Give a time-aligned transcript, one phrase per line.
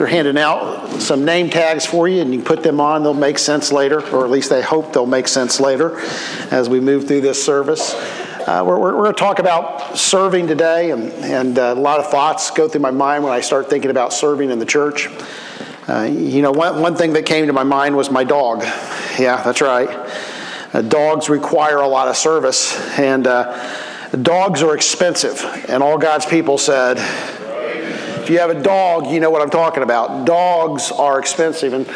[0.00, 3.02] they're handing out some name tags for you, and you put them on.
[3.02, 6.00] They'll make sense later, or at least they hope they'll make sense later
[6.50, 7.92] as we move through this service.
[7.92, 12.06] Uh, we're, we're, going to talk about serving today, and, and uh, a lot of
[12.06, 15.10] thoughts go through my mind when I start thinking about serving in the church.
[15.86, 18.62] Uh, you know, one, one thing that came to my mind was my dog.
[19.18, 19.90] Yeah, that's right.
[20.72, 23.70] Uh, dogs require a lot of service, and uh,
[24.12, 25.44] dogs are expensive.
[25.68, 26.96] And all God's people said,
[28.20, 30.26] if you have a dog, you know what I'm talking about.
[30.26, 31.72] Dogs are expensive.
[31.72, 31.86] And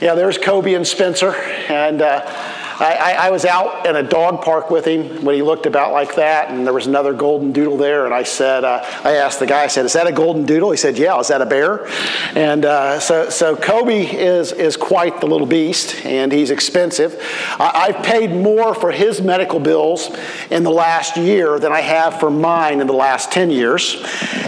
[0.00, 2.20] yeah, there's Kobe and Spencer, and uh,
[2.78, 5.92] I, I, I, was out in a dog park with him when he looked about
[5.92, 8.04] like that, and there was another golden doodle there.
[8.04, 10.70] And I said, uh, I asked the guy, I said, "Is that a golden doodle?"
[10.70, 11.86] He said, "Yeah." Is that a bear?
[12.36, 17.20] And uh, so, so Kobe is is quite the little beast, and he's expensive.
[17.58, 20.10] I, I've paid more for his medical bills
[20.50, 24.02] in the last year than I have for mine in the last ten years,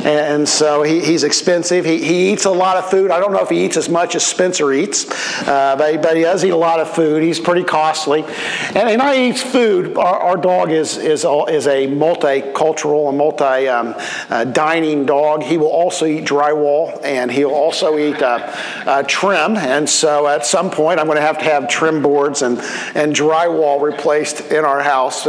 [0.05, 1.85] and so he, he's expensive.
[1.85, 3.11] He, he eats a lot of food.
[3.11, 5.07] I don't know if he eats as much as Spencer eats,
[5.47, 7.23] uh, but, but he does eat a lot of food.
[7.23, 8.16] He's pretty costly.
[8.23, 9.97] And, and I eat food.
[9.97, 13.95] Our, our dog is, is, is a multicultural and multi um,
[14.31, 15.43] uh, dining dog.
[15.43, 18.53] He will also eat drywall and he'll also eat uh,
[18.87, 19.57] uh, trim.
[19.57, 22.59] And so at some point, I'm going to have to have trim boards and,
[22.95, 25.27] and drywall replaced in our house.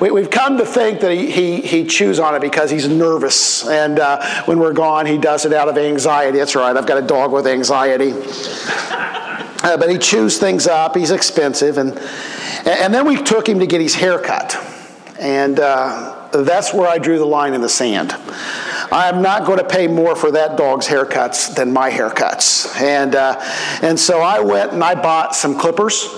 [0.00, 3.66] We, we've come to think that he, he, he chews on it because he's nervous.
[3.66, 6.38] And uh, when we're gone, he does it out of anxiety.
[6.38, 8.12] That's right, I've got a dog with anxiety.
[9.68, 10.96] Uh, but he chews things up.
[10.96, 11.76] He's expensive.
[11.76, 11.98] And,
[12.64, 14.56] and then we took him to get his hair cut.
[15.20, 18.14] And uh, that's where I drew the line in the sand.
[18.90, 22.80] I'm not going to pay more for that dog's haircuts than my haircuts.
[22.80, 23.38] And, uh,
[23.82, 26.08] and so I went and I bought some clippers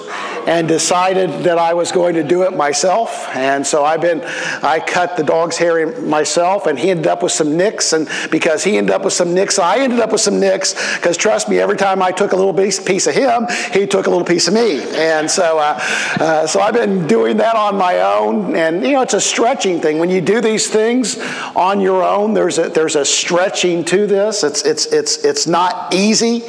[0.46, 3.28] and decided that I was going to do it myself.
[3.36, 4.22] And so I've been,
[4.62, 7.92] I cut the dog's hair myself, and he ended up with some nicks.
[7.92, 10.74] And because he ended up with some nicks, I ended up with some nicks.
[10.96, 14.10] Because trust me, every time I took a little piece of him, he took a
[14.10, 14.82] little piece of me.
[14.94, 15.78] And so, uh,
[16.18, 18.56] uh, so I've been doing that on my own.
[18.56, 19.98] And you know, it's a stretching thing.
[19.98, 21.18] When you do these things
[21.54, 24.44] on your own, there's a, there's a stretching to this.
[24.44, 26.42] It's, it's, it's, it's not easy.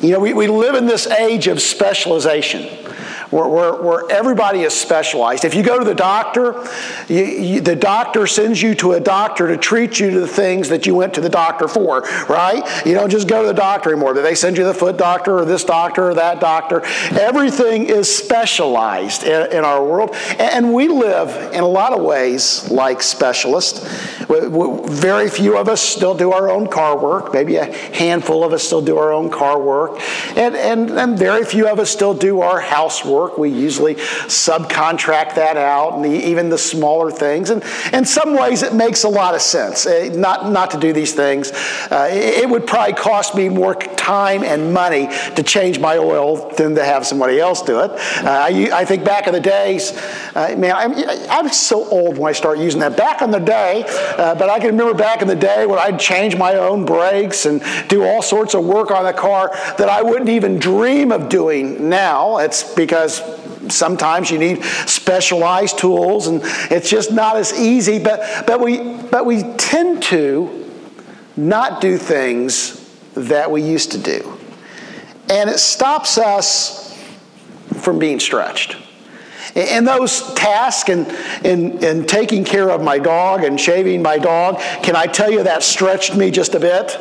[0.00, 2.79] You know, we, we live in this age of specialization
[3.30, 5.44] where, where, where everybody is specialized.
[5.44, 6.66] If you go to the doctor,
[7.08, 10.68] you, you, the doctor sends you to a doctor to treat you to the things
[10.70, 12.62] that you went to the doctor for, right?
[12.84, 14.14] You don't just go to the doctor anymore.
[14.14, 16.82] They send you the foot doctor or this doctor or that doctor?
[17.12, 20.14] Everything is specialized in, in our world.
[20.38, 23.86] And we live in a lot of ways like specialists.
[24.28, 27.32] Very few of us still do our own car work.
[27.32, 30.00] Maybe a handful of us still do our own car work.
[30.36, 33.36] And, and, and very few of us still do our housework work.
[33.38, 37.50] We usually subcontract that out, and the, even the smaller things.
[37.50, 40.92] And in some ways, it makes a lot of sense uh, not, not to do
[40.92, 41.52] these things.
[41.90, 46.50] Uh, it, it would probably cost me more time and money to change my oil
[46.56, 47.90] than to have somebody else do it.
[47.90, 49.92] Uh, I, I, think back in the days,
[50.34, 50.92] uh, man, I'm,
[51.30, 52.96] I'm, so old when I start using that.
[52.96, 55.98] Back in the day, uh, but I can remember back in the day when I'd
[55.98, 60.02] change my own brakes and do all sorts of work on the car that I
[60.02, 62.38] wouldn't even dream of doing now.
[62.38, 66.40] It's because because sometimes you need specialized tools and
[66.70, 70.70] it's just not as easy but, but, we, but we tend to
[71.36, 72.76] not do things
[73.14, 74.38] that we used to do.
[75.28, 76.98] And it stops us
[77.80, 78.76] from being stretched.
[79.54, 81.06] And those tasks and,
[81.44, 85.42] and, and taking care of my dog and shaving my dog can i tell you
[85.42, 86.96] that stretched me just a bit?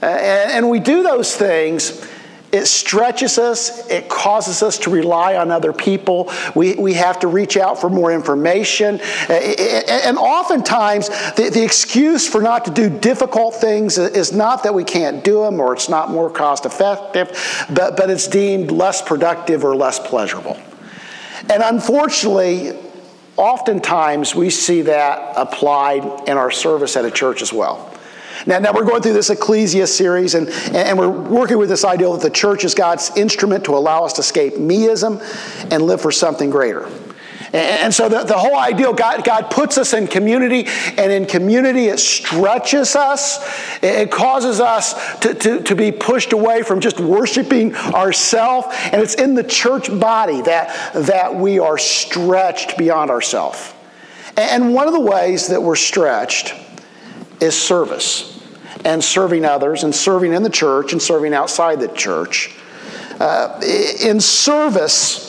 [0.00, 2.06] And, and we do those things
[2.52, 6.32] it stretches us, it causes us to rely on other people.
[6.54, 9.00] We, we have to reach out for more information.
[9.28, 14.74] Uh, and oftentimes, the, the excuse for not to do difficult things is not that
[14.74, 17.28] we can't do them or it's not more cost effective,
[17.72, 20.58] but, but it's deemed less productive or less pleasurable.
[21.48, 22.76] And unfortunately,
[23.36, 27.90] oftentimes we see that applied in our service at a church as well.
[28.46, 32.10] Now, now we're going through this Ecclesia series, and, and we're working with this idea
[32.10, 35.20] that the church is God's instrument to allow us to escape meism
[35.70, 36.88] and live for something greater.
[37.52, 40.66] And so the, the whole ideal, God, God puts us in community,
[40.96, 43.40] and in community it stretches us.
[43.82, 48.68] It causes us to, to, to be pushed away from just worshiping ourselves.
[48.92, 53.74] And it's in the church body that, that we are stretched beyond ourselves.
[54.36, 56.54] And one of the ways that we're stretched
[57.40, 58.39] is service
[58.84, 62.54] and serving others and serving in the church and serving outside the church.
[63.18, 63.60] Uh,
[64.02, 65.26] in service,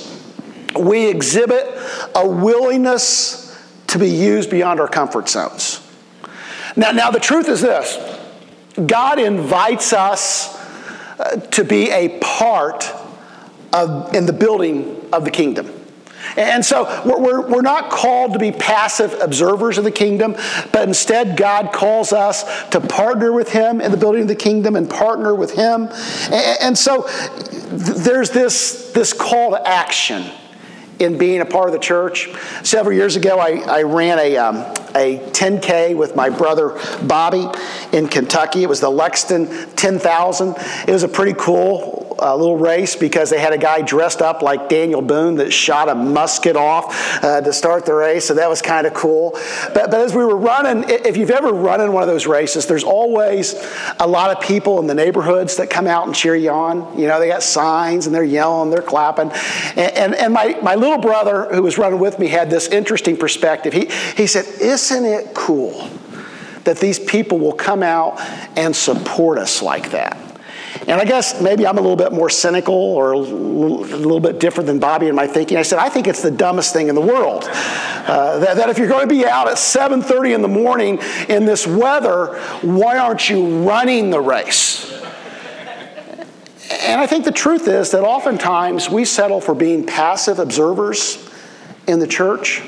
[0.80, 1.68] we exhibit
[2.16, 3.58] a willingness
[3.88, 5.86] to be used beyond our comfort zones.
[6.76, 7.98] Now, now the truth is this
[8.86, 10.58] God invites us
[11.20, 12.90] uh, to be a part
[13.74, 15.81] of, in the building of the kingdom.
[16.38, 20.36] And so we're, we're not called to be passive observers of the kingdom,
[20.72, 24.76] but instead God calls us to partner with Him in the building of the kingdom
[24.76, 25.90] and partner with Him.
[26.32, 27.08] And so
[27.72, 30.30] there's this, this call to action
[31.02, 32.30] in being a part of the church.
[32.64, 34.56] Several years ago, I, I ran a, um,
[34.96, 37.48] a 10K with my brother Bobby
[37.92, 38.64] in Kentucky.
[38.64, 40.56] It was the Lexington 10,000.
[40.88, 44.42] It was a pretty cool uh, little race because they had a guy dressed up
[44.42, 48.48] like Daniel Boone that shot a musket off uh, to start the race, so that
[48.48, 49.32] was kind of cool.
[49.74, 52.68] But, but as we were running, if you've ever run in one of those races,
[52.68, 53.56] there's always
[54.00, 57.00] a lot of people in the neighborhoods that come out and cheer you on.
[57.00, 59.32] You know, they got signs and they're yelling, they're clapping.
[59.32, 63.18] And, and, and my, my little brother who was running with me had this interesting
[63.18, 63.74] perspective.
[63.74, 63.86] He,
[64.16, 65.90] he said, Isn't it cool
[66.64, 68.20] that these people will come out
[68.58, 70.18] and support us like that?
[70.88, 74.68] And I guess maybe I'm a little bit more cynical or a little, bit different
[74.68, 75.58] than Bobby in my thinking.
[75.58, 77.44] I said, I think it's the dumbest thing in the world.
[77.44, 81.00] Uh, that, that if you're going to be out at 7.30 in the morning
[81.30, 84.91] in this weather, why aren't you running the race?
[86.82, 91.30] And I think the truth is that oftentimes we settle for being passive observers
[91.88, 92.62] in the church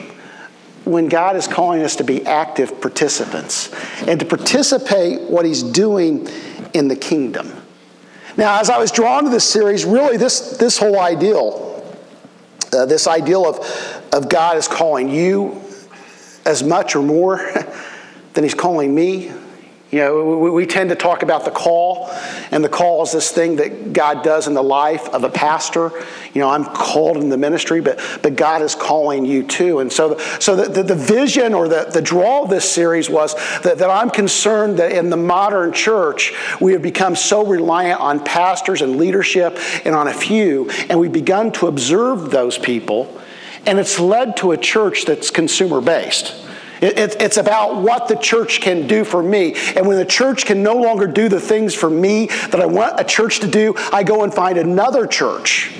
[0.86, 3.74] when God is calling us to be active participants
[4.08, 6.28] and to participate what he's doing
[6.74, 7.52] in the kingdom.
[8.38, 11.84] Now, as I was drawn to this series, really this, this whole ideal,
[12.72, 15.62] uh, this ideal of, of God is calling you
[16.46, 17.38] as much or more
[18.34, 19.32] than He's calling me
[19.94, 22.10] you know, we, we, tend to talk about the call,
[22.50, 25.92] and the call is this thing that God does in the life of a pastor.
[26.34, 29.82] You know, I'm called in the ministry, but, but God is calling you too.
[29.82, 33.08] And so, the, so the, the, the vision or the, the draw of this series
[33.08, 38.02] was that, that I'm concerned that in the modern church, we have become so reliant
[38.02, 43.22] on pastors and leadership and on a few, and we've begun to observe those people,
[43.68, 46.43] and it's led to a church that's consumer based.
[46.84, 49.56] It, it's about what the church can do for me.
[49.76, 53.00] And when the church can no longer do the things for me that I want
[53.00, 55.72] a church to do, I go and find another church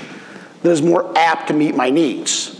[0.62, 2.58] that is more apt to meet my needs.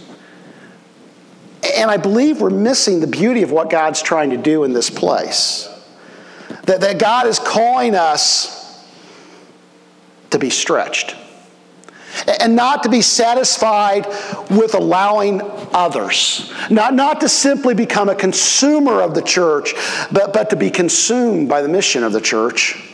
[1.77, 4.91] And I believe we're missing the beauty of what God's trying to do in this
[4.91, 5.71] place.
[6.65, 8.85] That, that God is calling us
[10.31, 11.17] to be stretched
[12.41, 14.07] and not to be satisfied
[14.51, 15.41] with allowing
[15.73, 16.53] others.
[16.71, 19.75] Not, not to simply become a consumer of the church,
[20.13, 22.91] but, but to be consumed by the mission of the church.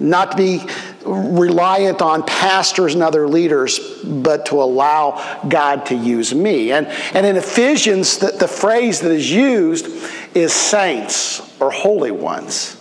[0.00, 0.60] Not to be
[1.04, 6.70] reliant on pastors and other leaders, but to allow God to use me.
[6.70, 9.86] And, and in Ephesians, the, the phrase that is used
[10.34, 12.76] is saints or holy ones.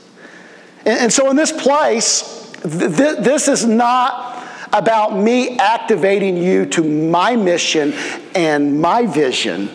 [0.85, 4.26] And, and so in this place, th- this is not
[4.73, 7.93] about me activating you to my mission
[8.35, 9.69] and my vision,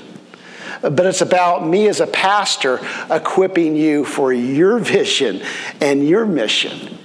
[0.81, 2.81] but it's about me as a pastor
[3.11, 5.43] equipping you for your vision
[5.81, 6.99] and your mission.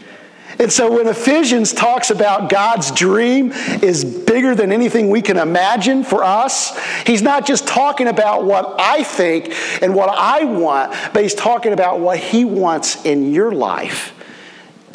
[0.60, 6.04] And so when Ephesians talks about God's dream is bigger than anything we can imagine
[6.04, 6.76] for us,
[7.06, 9.54] he's not just talking about what I think
[9.84, 14.14] and what I want, but he's talking about what he wants in your life.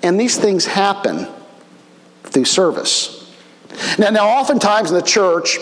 [0.03, 1.29] And these things happen
[2.33, 3.31] through service.
[3.99, 5.59] Now, now oftentimes in the church,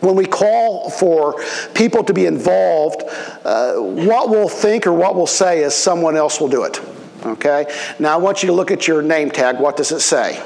[0.00, 1.42] when we call for
[1.74, 3.02] people to be involved,
[3.44, 6.80] uh, what we'll think or what we'll say is someone else will do it.
[7.24, 7.66] Okay?
[7.98, 9.58] Now, I want you to look at your name tag.
[9.58, 10.42] What does it say?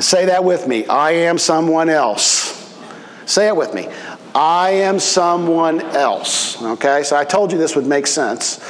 [0.00, 0.86] Say that with me.
[0.86, 2.54] I am someone else.
[3.26, 3.88] Say it with me.
[4.34, 6.62] I am someone else.
[6.62, 7.02] Okay?
[7.02, 8.60] So I told you this would make sense.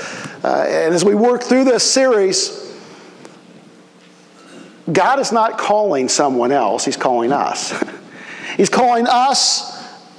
[0.43, 2.68] Uh, and as we work through this series,
[4.91, 7.73] God is not calling someone else, He's calling us.
[8.59, 9.75] he's calling us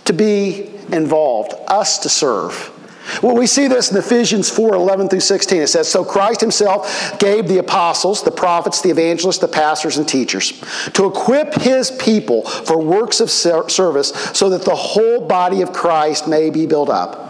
[0.06, 2.76] to be involved, us to serve.
[3.24, 5.64] Well, we see this in Ephesians 4 11 through 16.
[5.64, 10.08] It says, So Christ himself gave the apostles, the prophets, the evangelists, the pastors, and
[10.08, 10.54] teachers
[10.94, 16.28] to equip his people for works of service so that the whole body of Christ
[16.28, 17.29] may be built up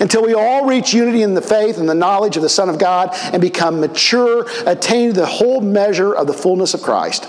[0.00, 2.78] until we all reach unity in the faith and the knowledge of the Son of
[2.78, 7.28] God and become mature, attaining the whole measure of the fullness of Christ.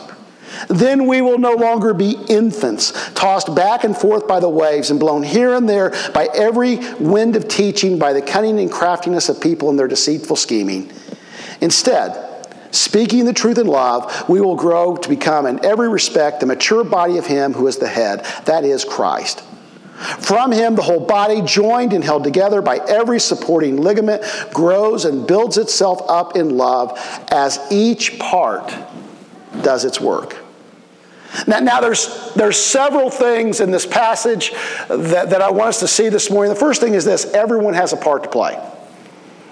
[0.68, 5.00] Then we will no longer be infants, tossed back and forth by the waves and
[5.00, 9.40] blown here and there by every wind of teaching, by the cunning and craftiness of
[9.40, 10.92] people and their deceitful scheming.
[11.62, 16.46] Instead, speaking the truth in love, we will grow to become in every respect the
[16.46, 19.44] mature body of Him who is the head, that is Christ.
[20.00, 25.28] From him, the whole body, joined and held together by every supporting ligament, grows and
[25.28, 26.98] builds itself up in love
[27.32, 28.74] as each part
[29.62, 30.38] does its work.
[31.48, 34.52] Now, now there's, there's several things in this passage
[34.88, 36.54] that, that I want us to see this morning.
[36.54, 38.58] The first thing is this everyone has a part to play.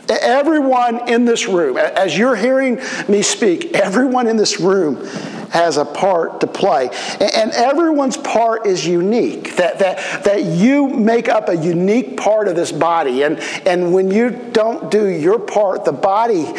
[0.10, 5.06] Everyone in this room, as you're hearing me speak, everyone in this room
[5.50, 6.90] has a part to play.
[7.20, 12.56] And everyone's part is unique, that, that, that you make up a unique part of
[12.56, 13.24] this body.
[13.24, 16.54] And, and when you don't do your part, the body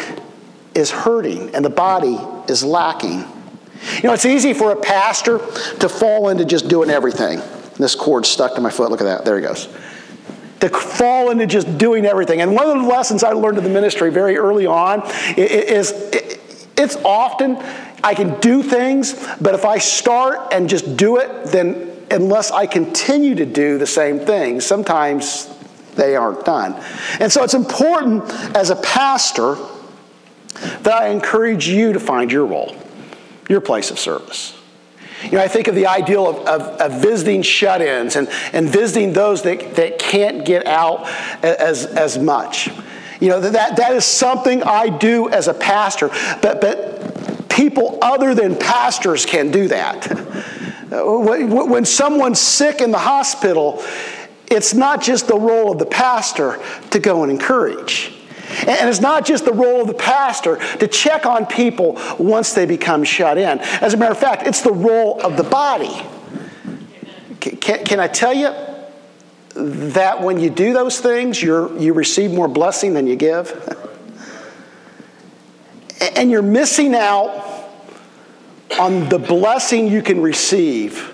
[0.75, 2.17] is hurting and the body
[2.51, 3.25] is lacking.
[3.95, 7.41] You know, it's easy for a pastor to fall into just doing everything.
[7.77, 8.91] This cord stuck to my foot.
[8.91, 9.25] Look at that.
[9.25, 9.67] There he goes.
[10.59, 12.41] To fall into just doing everything.
[12.41, 15.03] And one of the lessons I learned in the ministry very early on
[15.37, 15.93] is
[16.79, 17.57] it's often
[18.03, 22.65] I can do things, but if I start and just do it, then unless I
[22.65, 25.53] continue to do the same thing, sometimes
[25.95, 26.81] they aren't done.
[27.19, 28.23] And so it's important
[28.55, 29.57] as a pastor
[30.83, 32.75] that I encourage you to find your role,
[33.49, 34.55] your place of service.
[35.23, 38.69] You know, I think of the ideal of, of, of visiting shut ins and, and
[38.69, 41.05] visiting those that, that can't get out
[41.43, 42.69] as, as much.
[43.19, 46.09] You know, that, that is something I do as a pastor,
[46.41, 50.55] but, but people other than pastors can do that.
[50.91, 53.83] When someone's sick in the hospital,
[54.49, 56.59] it's not just the role of the pastor
[56.89, 58.11] to go and encourage.
[58.65, 62.65] And it's not just the role of the pastor to check on people once they
[62.65, 63.59] become shut in.
[63.59, 66.01] As a matter of fact, it's the role of the body.
[67.39, 68.47] Can, can I tell you
[69.55, 73.77] that when you do those things, you you receive more blessing than you give?
[76.15, 77.67] and you're missing out
[78.79, 81.13] on the blessing you can receive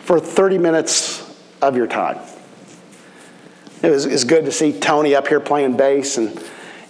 [0.00, 1.26] for 30 minutes
[1.60, 2.18] of your time.
[3.82, 6.42] It was, it was good to see Tony up here playing bass, and,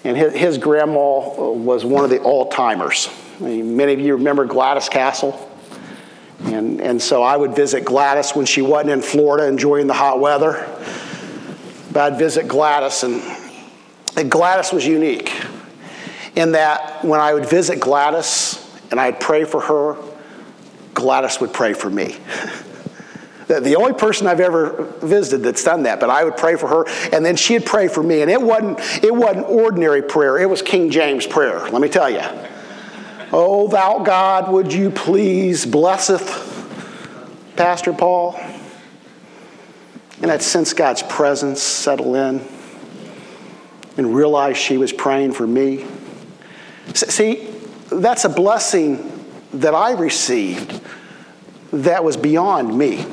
[0.05, 1.21] and his, his grandma
[1.53, 3.09] was one of the all timers.
[3.41, 5.50] I mean, many of you remember Gladys Castle.
[6.45, 10.21] And, and so I would visit Gladys when she wasn't in Florida enjoying the hot
[10.21, 10.67] weather.
[11.93, 13.23] But I'd visit Gladys, and,
[14.17, 15.33] and Gladys was unique
[16.37, 19.97] in that when I would visit Gladys and I'd pray for her,
[20.95, 22.17] Gladys would pray for me.
[23.47, 26.85] the only person I've ever visited that's done that, but I would pray for her,
[27.13, 28.23] and then she'd pray for me.
[28.23, 32.09] And it wasn't, it wasn't ordinary prayer, it was King James prayer, let me tell
[32.09, 32.23] you.
[33.33, 36.47] Oh, thou God, would you please blesseth
[37.57, 38.39] Pastor Paul?
[40.23, 42.47] And I'd sense God's presence settle in
[43.97, 45.87] and realize she was praying for me.
[46.95, 47.49] See,
[47.91, 50.81] that's a blessing that I received
[51.73, 53.07] that was beyond me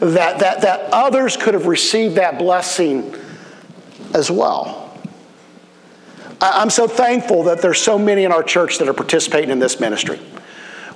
[0.00, 3.14] that, that, that others could have received that blessing
[4.14, 4.87] as well.
[6.40, 9.80] I'm so thankful that there's so many in our church that are participating in this
[9.80, 10.20] ministry.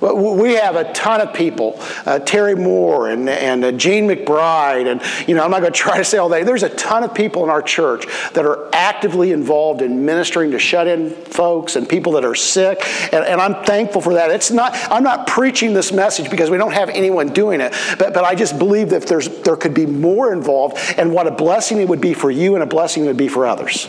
[0.01, 5.01] We have a ton of people, uh, Terry Moore and, and uh, Gene McBride, and
[5.29, 6.45] you know, I'm not going to try to say all that.
[6.45, 10.59] There's a ton of people in our church that are actively involved in ministering to
[10.59, 12.81] shut-in folks and people that are sick,
[13.13, 14.29] and, and I'm thankful for that.
[14.29, 18.13] It's not, I'm not preaching this message because we don't have anyone doing it, but,
[18.13, 21.79] but I just believe that there's, there could be more involved, and what a blessing
[21.79, 23.87] it would be for you and a blessing it would be for others.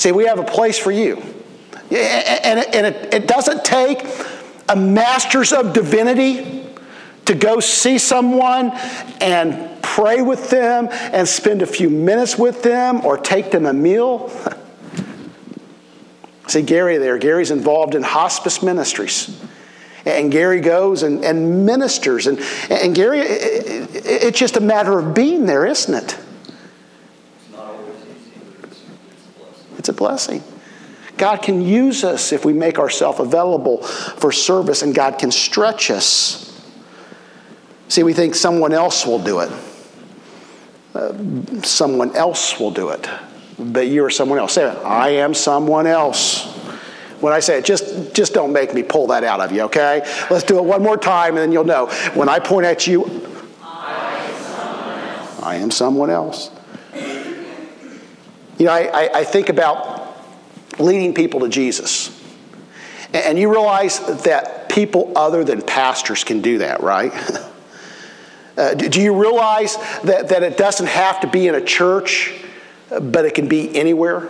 [0.00, 1.16] See, we have a place for you.
[1.90, 2.58] And
[3.12, 4.02] it, doesn't take
[4.66, 6.64] a master's of divinity
[7.26, 8.70] to go see someone
[9.20, 13.74] and pray with them and spend a few minutes with them or take them a
[13.74, 14.32] meal.
[16.48, 17.18] see Gary there.
[17.18, 19.38] Gary's involved in hospice ministries.
[20.06, 22.26] And Gary goes and, and ministers.
[22.26, 22.38] And,
[22.70, 26.18] and Gary, it, it's just a matter of being there, isn't it?
[29.90, 30.42] A blessing.
[31.18, 35.90] God can use us if we make ourselves available for service, and God can stretch
[35.90, 36.46] us.
[37.88, 39.50] See, we think someone else will do it.
[40.94, 41.12] Uh,
[41.62, 43.06] someone else will do it.
[43.58, 44.54] But you're someone else.
[44.54, 44.64] Say.
[44.64, 46.46] I am someone else.
[47.20, 50.00] When I say it, just, just don't make me pull that out of you, okay?
[50.30, 51.88] Let's do it one more time, and then you'll know.
[52.14, 53.04] When I point at you,
[53.62, 55.42] I am someone else.
[55.42, 56.50] I am someone else.
[58.60, 60.22] You know, I, I, think about
[60.78, 62.14] leading people to Jesus.
[63.14, 67.12] And you realize that people other than pastors can do that, right?
[68.58, 72.34] Uh, do you realize that, that it doesn't have to be in a church,
[72.90, 74.28] but it can be anywhere?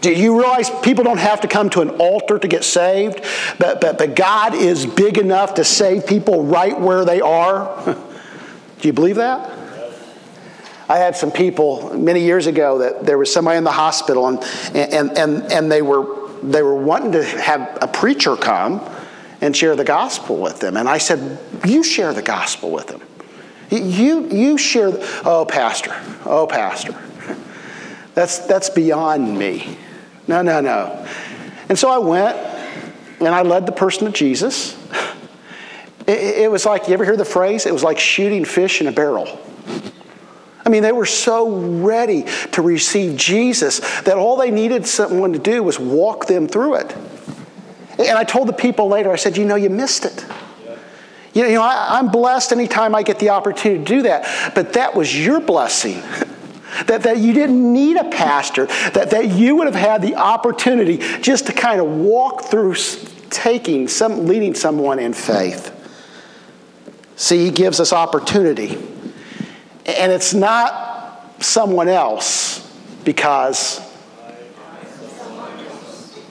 [0.00, 3.22] Do you realize people don't have to come to an altar to get saved,
[3.58, 7.84] but, but, but God is big enough to save people right where they are?
[8.80, 9.55] Do you believe that?
[10.88, 14.42] I had some people many years ago that there was somebody in the hospital and,
[14.74, 18.80] and, and, and they were they were wanting to have a preacher come
[19.40, 20.76] and share the gospel with them.
[20.76, 23.02] And I said, You share the gospel with them.
[23.70, 26.96] You, you share, the, oh, Pastor, oh, Pastor.
[28.14, 29.76] That's, that's beyond me.
[30.28, 31.06] No, no, no.
[31.68, 32.36] And so I went
[33.18, 34.78] and I led the person to Jesus.
[36.06, 37.66] It, it was like, you ever hear the phrase?
[37.66, 39.40] It was like shooting fish in a barrel.
[40.66, 45.38] I mean, they were so ready to receive Jesus that all they needed someone to
[45.38, 46.96] do was walk them through it.
[48.00, 50.26] And I told the people later, I said, you know, you missed it.
[51.34, 54.96] You know, I, am blessed anytime I get the opportunity to do that, but that
[54.96, 56.00] was your blessing.
[56.86, 60.98] that, that you didn't need a pastor, that, that you would have had the opportunity
[61.20, 62.74] just to kind of walk through
[63.30, 65.72] taking some, leading someone in faith.
[67.14, 68.95] See, he gives us opportunity.
[69.86, 72.60] And it's not someone else
[73.04, 73.80] because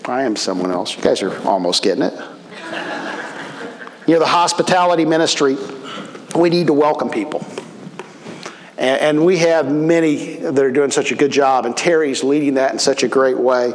[0.04, 0.96] I am someone else.
[0.96, 2.14] You guys are almost getting it.
[4.08, 5.58] You know, the hospitality ministry,
[6.36, 7.46] we need to welcome people.
[8.78, 12.74] And, we have many that are doing such a good job, and Terry's leading that
[12.74, 13.74] in such a great way.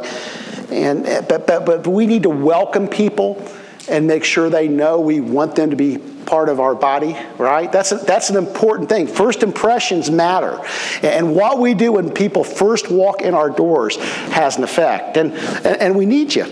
[0.69, 3.45] And, but, but, but we need to welcome people
[3.89, 7.71] and make sure they know we want them to be part of our body, right?
[7.71, 9.07] That's, a, that's an important thing.
[9.07, 10.59] First impressions matter.
[11.03, 15.17] And what we do when people first walk in our doors has an effect.
[15.17, 15.33] And,
[15.65, 16.45] and, we need you.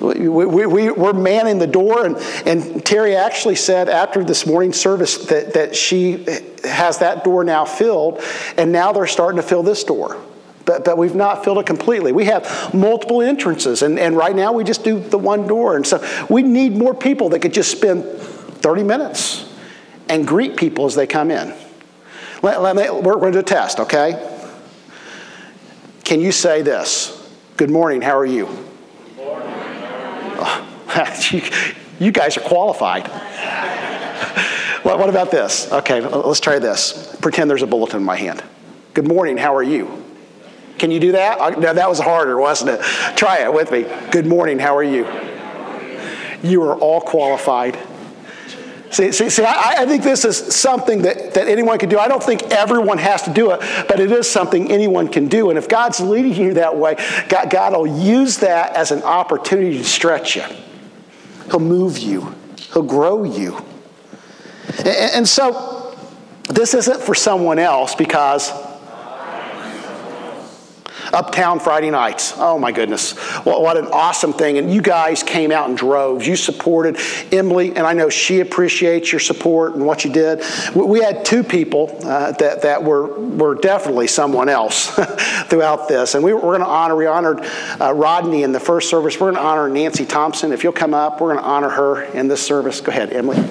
[0.00, 2.16] We, we, we're manning the door, and,
[2.46, 6.26] and Terry actually said after this morning service that, that she
[6.64, 8.20] has that door now filled,
[8.56, 10.20] and now they're starting to fill this door.
[10.64, 12.12] But, but we've not filled it completely.
[12.12, 15.76] We have multiple entrances, and, and right now we just do the one door.
[15.76, 18.04] And so we need more people that could just spend
[18.64, 19.44] 30 minutes
[20.08, 21.54] and greet people as they come in.
[22.40, 24.30] Let, let me, we're going to do a test, okay?
[26.02, 27.30] Can you say this?
[27.58, 28.48] Good morning, how are you?
[31.30, 31.42] you,
[32.00, 33.06] you guys are qualified.
[34.82, 35.70] well, what about this?
[35.70, 37.14] Okay, let's try this.
[37.20, 38.42] Pretend there's a bulletin in my hand.
[38.94, 40.02] Good morning, how are you?
[40.78, 41.58] Can you do that?
[41.58, 42.80] No, that was harder, wasn't it?
[43.14, 43.84] Try it with me.
[44.10, 45.06] Good morning, how are you?
[46.42, 47.78] You are all qualified.
[48.94, 51.98] See, see, see I, I, think this is something that, that anyone can do.
[51.98, 55.50] I don't think everyone has to do it, but it is something anyone can do.
[55.50, 56.94] And if God's leading you that way,
[57.28, 60.44] God, God will use that as an opportunity to stretch you.
[61.46, 62.36] He'll move you,
[62.72, 63.56] He'll grow you.
[64.78, 65.98] And, and so,
[66.48, 68.52] this isn't for someone else because
[71.14, 72.34] Uptown Friday nights.
[72.36, 73.12] Oh my goodness.
[73.44, 74.58] What, what an awesome thing.
[74.58, 76.26] And you guys came out in droves.
[76.26, 76.98] You supported
[77.32, 80.42] Emily, and I know she appreciates your support and what you did.
[80.74, 84.90] We had two people uh, that, that were, were definitely someone else
[85.48, 86.14] throughout this.
[86.14, 87.40] And we, are going to honor, we honored
[87.80, 89.14] uh, Rodney in the first service.
[89.20, 90.52] We're going to honor Nancy Thompson.
[90.52, 92.80] If you'll come up, we're going to honor her in this service.
[92.80, 93.42] Go ahead, Emily.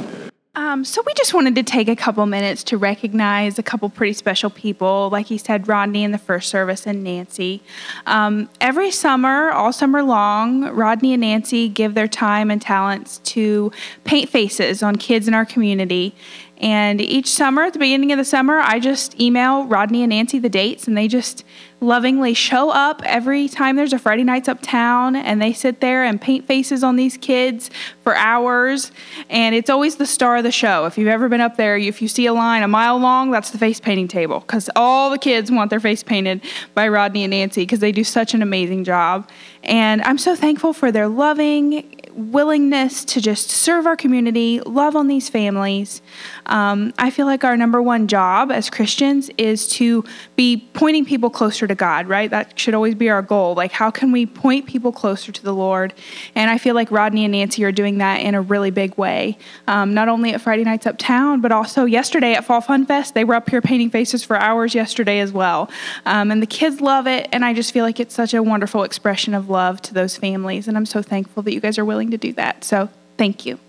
[0.56, 4.14] Um, so we just wanted to take a couple minutes to recognize a couple pretty
[4.14, 7.64] special people, like he said, Rodney in the first service and Nancy.
[8.06, 13.72] Um, every summer, all summer long, Rodney and Nancy give their time and talents to
[14.04, 16.14] paint faces on kids in our community.
[16.58, 20.38] And each summer, at the beginning of the summer, I just email Rodney and Nancy
[20.38, 21.44] the dates, and they just
[21.84, 26.20] lovingly show up every time there's a Friday Nights Uptown and they sit there and
[26.20, 27.70] paint faces on these kids
[28.02, 28.92] for hours.
[29.30, 30.86] And it's always the star of the show.
[30.86, 33.52] If you've ever been up there, if you see a line a mile long, that's
[33.52, 36.42] the face painting table because all the kids want their face painted
[36.74, 39.30] by Rodney and Nancy because they do such an amazing job.
[39.64, 45.08] And I'm so thankful for their loving, willingness to just serve our community, love on
[45.08, 46.02] these families.
[46.46, 50.04] Um, I feel like our number one job as Christians is to
[50.36, 52.30] be pointing people closer to God, right?
[52.30, 53.56] That should always be our goal.
[53.56, 55.94] Like, how can we point people closer to the Lord?
[56.36, 59.38] And I feel like Rodney and Nancy are doing that in a really big way.
[59.68, 63.14] Um, not only at Friday Nights Uptown, but also yesterday at Fall Fun Fest.
[63.14, 65.70] They were up here painting faces for hours yesterday as well.
[66.06, 67.30] Um, and the kids love it.
[67.32, 70.68] And I just feel like it's such a wonderful expression of love to those families.
[70.68, 72.64] And I'm so thankful that you guys are willing to do that.
[72.64, 73.60] So, thank you.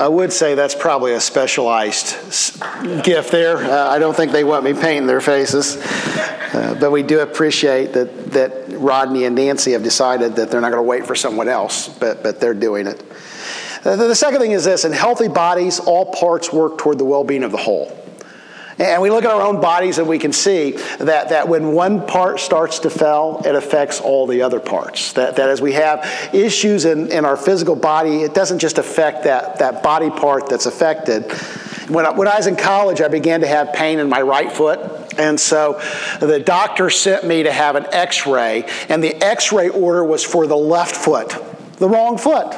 [0.00, 2.14] I would say that's probably a specialized
[3.02, 3.56] gift there.
[3.56, 5.76] Uh, I don't think they want me painting their faces.
[5.76, 10.70] Uh, but we do appreciate that, that Rodney and Nancy have decided that they're not
[10.70, 13.02] going to wait for someone else, but, but they're doing it.
[13.84, 17.24] Uh, the second thing is this in healthy bodies, all parts work toward the well
[17.24, 17.97] being of the whole.
[18.78, 22.06] And we look at our own bodies and we can see that, that when one
[22.06, 25.14] part starts to fail, it affects all the other parts.
[25.14, 29.24] That, that as we have issues in, in our physical body, it doesn't just affect
[29.24, 31.30] that, that body part that's affected,
[31.88, 34.52] when I, when I was in college, I began to have pain in my right
[34.52, 34.78] foot.
[35.18, 35.80] And so
[36.20, 40.22] the doctor sent me to have an x ray, and the x ray order was
[40.22, 41.34] for the left foot,
[41.78, 42.52] the wrong foot.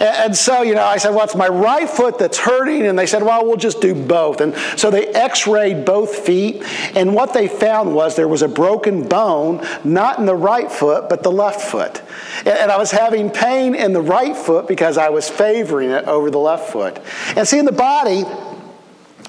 [0.00, 2.86] And so, you know, I said, well, it's my right foot that's hurting.
[2.86, 4.40] And they said, well, we'll just do both.
[4.40, 6.62] And so they x rayed both feet.
[6.94, 11.08] And what they found was there was a broken bone, not in the right foot,
[11.08, 12.02] but the left foot.
[12.46, 16.30] And I was having pain in the right foot because I was favoring it over
[16.30, 17.00] the left foot.
[17.36, 18.22] And see, in the body,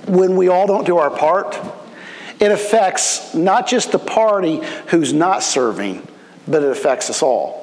[0.07, 1.59] when we all don't do our part,
[2.39, 6.07] it affects not just the party who's not serving,
[6.47, 7.58] but it affects us all.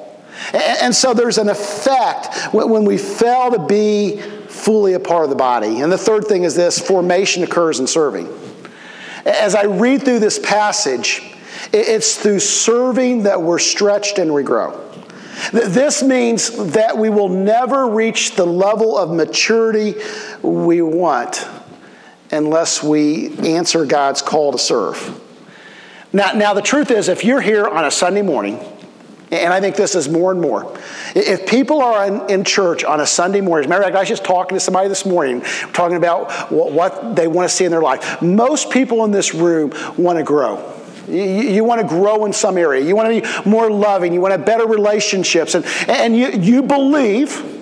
[0.53, 5.35] And so there's an effect when we fail to be fully a part of the
[5.35, 5.81] body.
[5.81, 8.27] And the third thing is this formation occurs in serving.
[9.25, 11.21] As I read through this passage,
[11.73, 14.83] it's through serving that we're stretched and we grow.
[15.51, 19.95] This means that we will never reach the level of maturity
[20.41, 21.45] we want
[22.31, 25.21] unless we answer God's call to serve.
[26.11, 28.59] Now, now the truth is, if you're here on a Sunday morning,
[29.31, 30.77] and I think this is more and more.
[31.13, 33.97] If people are in, in church on a Sunday morning, as a matter of fact,
[33.97, 35.41] I was just talking to somebody this morning,
[35.73, 38.21] talking about what, what they want to see in their life.
[38.21, 40.73] Most people in this room want to grow.
[41.07, 42.83] You, you, want to grow in some area.
[42.83, 44.13] You want to be more loving.
[44.13, 45.55] You want to have better relationships.
[45.55, 47.56] And, and you, you believe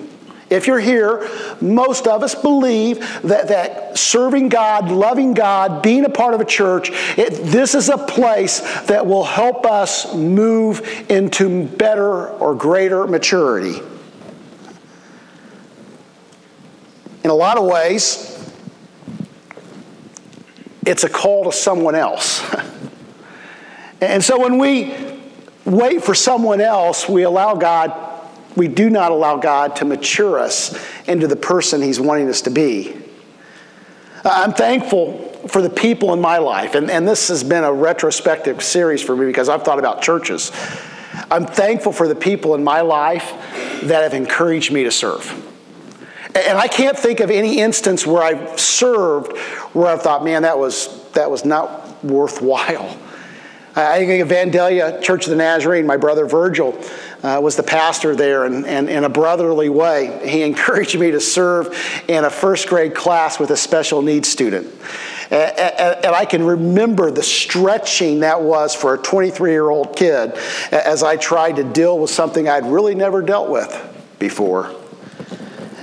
[0.48, 1.28] if you're here,
[1.60, 6.44] most of us believe that, that serving God, loving God, being a part of a
[6.44, 10.80] church, it, this is a place that will help us move
[11.10, 13.80] into better or greater maturity.
[17.24, 18.32] In a lot of ways,
[20.86, 22.40] it's a call to someone else.
[24.00, 24.94] and so when we
[25.64, 28.15] wait for someone else, we allow God
[28.56, 32.50] we do not allow God to mature us into the person He's wanting us to
[32.50, 32.96] be.
[34.24, 38.62] I'm thankful for the people in my life, and, and this has been a retrospective
[38.62, 40.50] series for me because I've thought about churches.
[41.30, 43.32] I'm thankful for the people in my life
[43.84, 45.42] that have encouraged me to serve.
[46.34, 49.36] And I can't think of any instance where I've served
[49.72, 52.98] where I've thought, man, that was, that was not worthwhile.
[53.78, 56.82] I think of Vandalia Church of the Nazarene, my brother Virgil
[57.22, 61.20] uh, was the pastor there, and, and in a brotherly way, he encouraged me to
[61.20, 61.76] serve
[62.08, 64.72] in a first grade class with a special needs student.
[65.30, 70.32] And, and, I can remember the stretching that was for a 23 year old kid
[70.70, 74.72] as I tried to deal with something I'd really never dealt with before.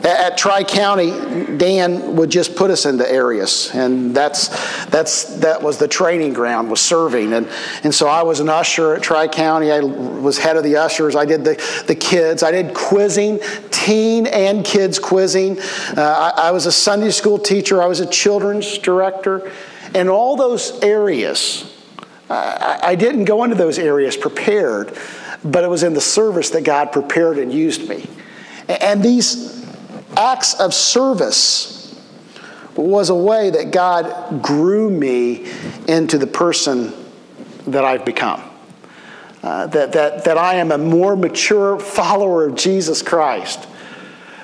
[0.04, 1.12] At Tri County,
[1.56, 4.50] Dan would just put us into areas, and that's
[4.88, 7.48] that's that was the training ground was serving, and
[7.84, 9.72] and so I was an usher at Tri County.
[9.72, 11.16] I was head of the ushers.
[11.16, 12.44] I did the the kids.
[12.44, 13.40] I did quizzing,
[13.72, 15.58] teen and kids quizzing.
[15.96, 17.82] Uh, I, I was a Sunday school teacher.
[17.82, 19.50] I was a children's director,
[19.96, 21.70] and all those areas.
[22.30, 24.98] I, I didn't go into those areas prepared,
[25.46, 28.10] but it was in the service that God prepared and used me.
[28.68, 29.63] And these
[30.18, 31.84] acts of service
[32.76, 35.52] was a way that God grew me
[35.88, 36.94] into the person
[37.68, 38.42] that I've become.
[39.42, 43.68] Uh, that, that, that I am a more mature follower of Jesus Christ.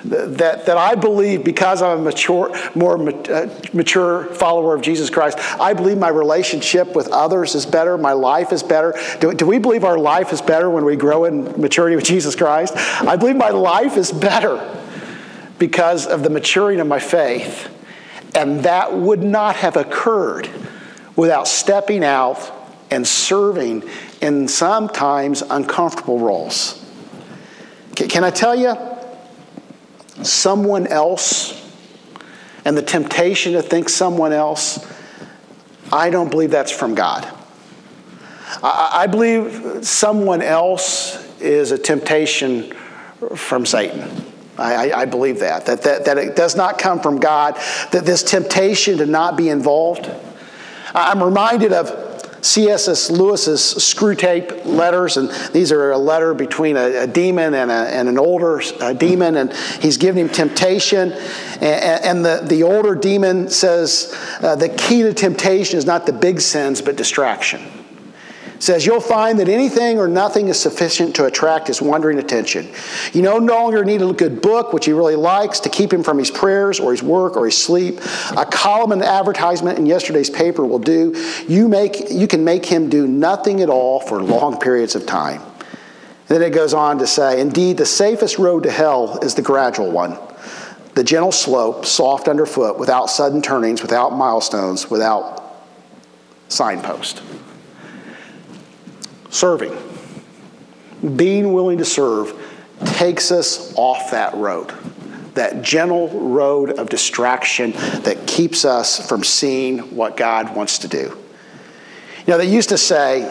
[0.04, 2.98] That, that I believe because I'm a mature, more
[3.30, 8.12] uh, mature follower of Jesus Christ, I believe my relationship with others is better, my
[8.12, 8.94] life is better.
[9.20, 12.34] Do, do we believe our life is better when we grow in maturity with Jesus
[12.34, 12.74] Christ?
[12.76, 14.56] I believe my life is better
[15.60, 17.68] because of the maturing of my faith.
[18.34, 20.50] And that would not have occurred
[21.14, 22.50] without stepping out
[22.90, 23.84] and serving
[24.20, 26.84] in sometimes uncomfortable roles.
[27.94, 28.74] Can I tell you,
[30.24, 31.56] someone else
[32.64, 34.84] and the temptation to think someone else,
[35.92, 37.28] I don't believe that's from God.
[38.62, 42.74] I believe someone else is a temptation
[43.36, 44.29] from Satan.
[44.60, 47.56] I, I, believe that, that, that, that it does not come from God,
[47.92, 50.10] that this temptation to not be involved.
[50.94, 52.10] I'm reminded of
[52.42, 53.10] C.S.S.
[53.10, 58.08] Lewis's Screwtape letters, and these are a letter between a, a demon and, a, and,
[58.08, 58.62] an older
[58.96, 61.12] demon, and he's giving him temptation.
[61.60, 66.12] And, and the, the older demon says uh, the key to temptation is not the
[66.12, 67.79] big sins, but distraction
[68.60, 72.68] says you'll find that anything or nothing is sufficient to attract his wandering attention.
[73.12, 76.18] You no longer need a good book, which he really likes, to keep him from
[76.18, 77.98] his prayers or his work or his sleep.
[78.36, 81.16] A column and advertisement in yesterday's paper will do.
[81.48, 85.40] You, make, you can make him do nothing at all for long periods of time.
[85.40, 89.42] And then it goes on to say, indeed, the safest road to hell is the
[89.42, 90.16] gradual one.
[90.94, 95.62] the gentle slope, soft underfoot, without sudden turnings, without milestones, without
[96.48, 97.22] signpost.
[99.30, 99.76] Serving,
[101.16, 102.34] being willing to serve,
[102.84, 104.72] takes us off that road,
[105.34, 111.16] that gentle road of distraction that keeps us from seeing what God wants to do.
[112.18, 113.22] You know, they used to say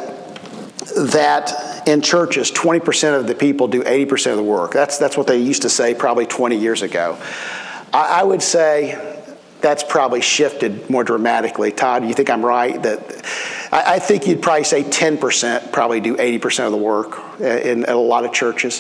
[0.96, 4.72] that in churches, 20% of the people do 80% of the work.
[4.72, 7.18] That's, that's what they used to say probably 20 years ago.
[7.94, 9.16] I, I would say
[9.62, 11.72] that's probably shifted more dramatically.
[11.72, 12.82] Todd, do you think I'm right?
[12.82, 13.26] That
[13.72, 17.90] I, I think you'd probably say 10% probably do 80% of the work in, in
[17.90, 18.80] a lot of churches.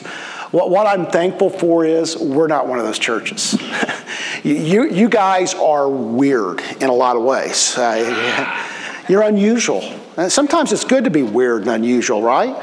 [0.52, 3.58] What, what I'm thankful for is we're not one of those churches.
[4.44, 7.78] you, you guys are weird in a lot of ways.
[7.78, 8.66] Uh,
[9.10, 9.82] you're unusual.
[10.18, 12.56] And sometimes it's good to be weird and unusual, right?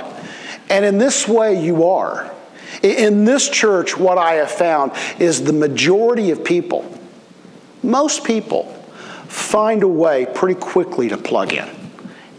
[0.68, 2.32] And in this way, you are.
[2.82, 6.84] In this church, what I have found is the majority of people,
[7.82, 8.64] most people,
[9.28, 11.85] find a way pretty quickly to plug in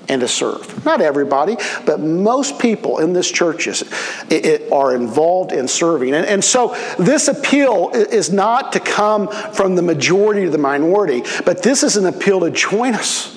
[0.10, 0.86] and to serve.
[0.86, 3.82] Not everybody, but most people in this church is,
[4.30, 6.14] it, it are involved in serving.
[6.14, 11.24] And, and so this appeal is not to come from the majority to the minority,
[11.46, 13.34] but this is an appeal to join us.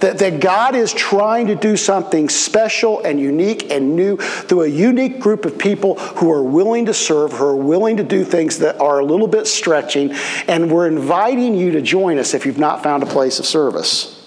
[0.00, 4.66] That, that God is trying to do something special and unique and new through a
[4.66, 8.60] unique group of people who are willing to serve, who are willing to do things
[8.60, 10.14] that are a little bit stretching.
[10.48, 14.19] And we're inviting you to join us if you've not found a place of service.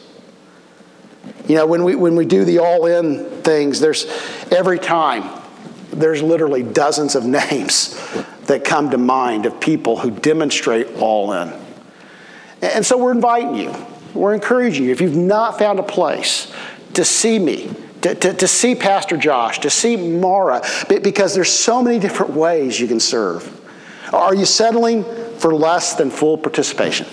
[1.47, 4.05] You know, when we, when we do the all in things, there's
[4.51, 5.41] every time,
[5.91, 7.99] there's literally dozens of names
[8.47, 11.53] that come to mind of people who demonstrate all in.
[12.61, 13.73] And so we're inviting you
[14.13, 16.51] we're encouraging you, if you've not found a place,
[16.93, 21.81] to see me, to, to, to, see Pastor Josh, to see Mara, because there's so
[21.81, 23.59] many different ways you can serve.
[24.13, 25.03] Are you settling
[25.37, 27.07] for less than full participation?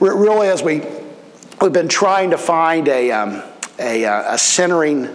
[0.00, 0.82] Really, as we,
[1.60, 3.42] we've been trying to find a, um,
[3.78, 5.08] a, uh, a centering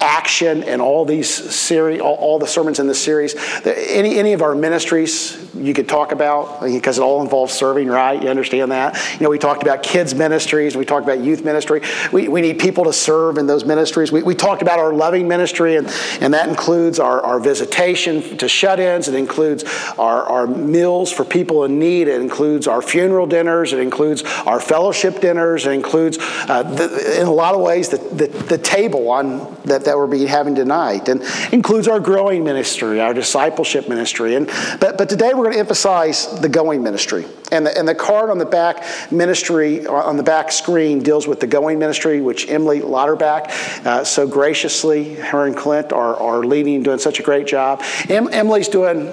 [0.00, 3.34] action and all these series, all, all, the sermons in this series.
[3.66, 8.20] Any, any of our ministries you could talk about because it all involves serving, right?
[8.22, 8.98] You understand that?
[9.14, 11.82] You know, we talked about kids ministries, we talked about youth ministry.
[12.12, 14.10] We, we need people to serve in those ministries.
[14.10, 15.86] We, we talked about our loving ministry, and,
[16.20, 19.64] and that includes our, our visitation to shut ins, it includes
[19.98, 24.60] our, our meals for people in need, it includes our funeral dinners, it includes our
[24.60, 29.10] fellowship dinners, it includes, uh, the, in a lot of ways, the, the, the table
[29.10, 31.20] on that that we're being having tonight, and
[31.52, 34.36] includes our growing ministry, our discipleship ministry.
[34.36, 34.46] And
[34.80, 38.30] but but today we're going to emphasize the going ministry, and the and the card
[38.30, 42.80] on the back ministry on the back screen deals with the going ministry, which Emily
[42.80, 43.50] Lauterbach
[43.84, 47.82] uh, so graciously, her and Clint are are leading, doing such a great job.
[48.08, 49.12] Em, Emily's doing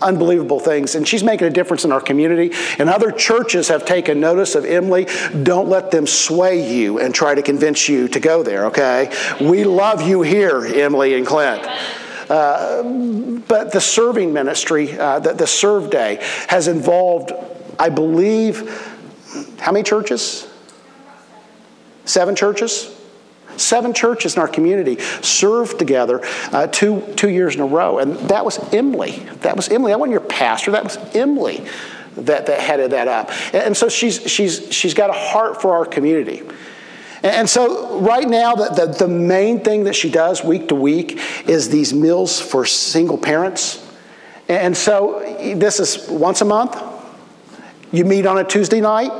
[0.00, 0.94] unbelievable things.
[0.94, 2.54] And she's making a difference in our community.
[2.78, 5.06] And other churches have taken notice of Emily.
[5.42, 9.12] Don't let them sway you and try to convince you to go there, okay?
[9.40, 11.66] We love you here, Emily and Clint.
[12.28, 12.82] Uh,
[13.46, 17.32] but the serving ministry, uh, the, the Serve Day, has involved,
[17.78, 18.68] I believe,
[19.58, 20.48] how many churches?
[22.04, 22.95] Seven churches?
[23.56, 26.20] Seven churches in our community served together
[26.52, 27.98] uh, two, two years in a row.
[27.98, 29.18] And that was Emily.
[29.40, 29.92] That was Emily.
[29.92, 31.66] That wasn't your pastor, that was Emily
[32.16, 33.30] that, that headed that up.
[33.54, 36.42] And so she's, she's, she's got a heart for our community.
[37.22, 41.18] And so, right now, the, the, the, main thing that she does week to week
[41.48, 43.84] is these meals for single parents.
[44.48, 45.20] And so,
[45.56, 46.80] this is once a month.
[47.90, 49.10] You meet on a Tuesday night,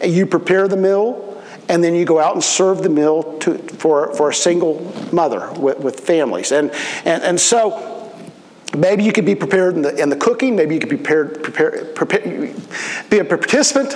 [0.00, 1.27] and you prepare the meal,
[1.68, 4.80] and then you go out and serve the meal to, for, for a single
[5.12, 6.52] mother with, with families.
[6.52, 6.70] And,
[7.04, 7.97] and, and so
[8.78, 11.42] maybe you could be prepared in the, in the cooking, maybe you could be prepared,
[11.42, 12.54] prepare, prepare,
[13.10, 13.90] be a participant.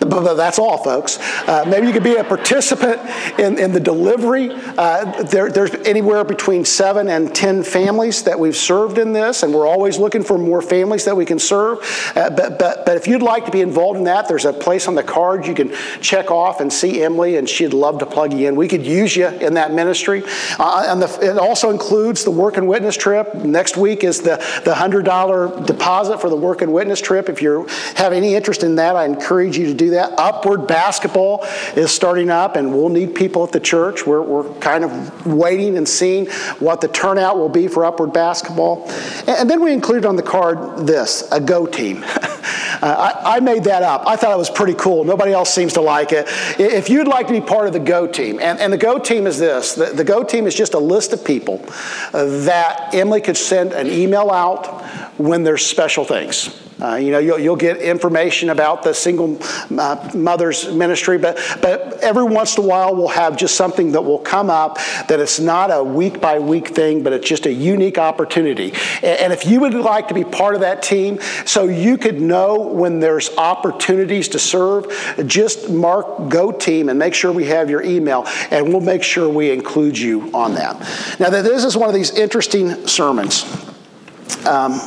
[0.00, 1.18] That's all, folks.
[1.48, 3.00] Uh, maybe you could be a participant
[3.38, 4.50] in, in the delivery.
[4.52, 9.52] Uh, there, there's anywhere between seven and ten families that we've served in this, and
[9.52, 11.78] we're always looking for more families that we can serve.
[12.14, 14.88] Uh, but, but, but if you'd like to be involved in that, there's a place
[14.88, 18.32] on the card you can check off and see Emily, and she'd love to plug
[18.32, 18.56] you in.
[18.56, 20.22] We could use you in that ministry.
[20.58, 23.34] Uh, and the, it also includes the work and witness trip.
[23.34, 27.28] Next week is the, the $100 deposit for the work and witness trip.
[27.28, 27.66] If you
[27.96, 30.14] have any interest in that, I encourage you to do that.
[30.18, 31.44] Upward Basketball
[31.76, 34.06] is starting up, and we'll need people at the church.
[34.06, 36.26] We're, we're kind of waiting and seeing
[36.58, 38.88] what the turnout will be for Upward Basketball.
[39.26, 42.04] And then we included on the card this a go team.
[42.82, 44.06] Uh, I, I, made that up.
[44.06, 45.04] I thought it was pretty cool.
[45.04, 46.26] Nobody else seems to like it.
[46.58, 49.26] If you'd like to be part of the Go team, and, and the Go team
[49.26, 51.64] is this the, the Go team is just a list of people
[52.12, 54.84] uh, that Emily could send an email out
[55.18, 56.62] when there's special things.
[56.80, 59.38] Uh, you know, you'll, you'll, get information about the single
[59.78, 64.02] uh, mother's ministry, but, but every once in a while we'll have just something that
[64.02, 64.76] will come up
[65.08, 68.74] that it's not a week by week thing, but it's just a unique opportunity.
[68.96, 72.20] And, and if you would like to be part of that team so you could
[72.20, 74.86] know when there's opportunities to serve,
[75.26, 79.30] just mark Go Team and make sure we have your email, and we'll make sure
[79.30, 80.78] we include you on that.
[81.18, 83.44] Now, this is one of these interesting sermons.
[84.46, 84.78] Um,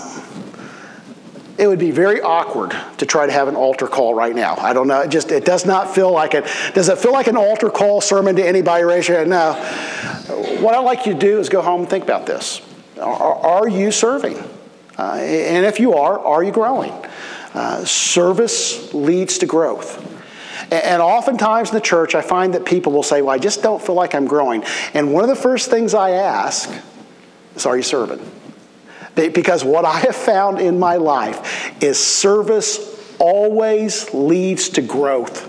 [1.60, 4.56] it would be very awkward to try to have an altar call right now.
[4.56, 5.02] I don't know.
[5.02, 6.46] It just it does not feel like it.
[6.74, 8.80] Does it feel like an altar call sermon to anybody?
[8.80, 9.30] Your hand.
[9.30, 9.54] No.
[10.62, 12.62] What I'd like you to do is go home and think about this.
[12.98, 14.38] Are, are you serving?
[14.98, 16.94] Uh, and if you are, are you growing?
[17.54, 20.06] Uh, service leads to growth.
[20.72, 23.82] And oftentimes in the church, I find that people will say, Well, I just don't
[23.82, 24.64] feel like I'm growing.
[24.94, 26.72] And one of the first things I ask
[27.56, 28.39] is, Are you serving?
[29.28, 35.48] Because what I have found in my life is service always leads to growth.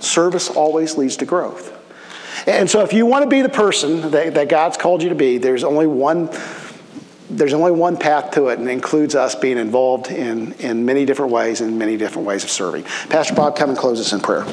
[0.00, 1.74] Service always leads to growth.
[2.46, 5.14] And so if you want to be the person that, that God's called you to
[5.14, 6.30] be, there's only one
[7.30, 11.04] there's only one path to it, and it includes us being involved in, in many
[11.04, 12.84] different ways in many different ways of serving.
[13.10, 14.46] Pastor Bob, come and close us in prayer.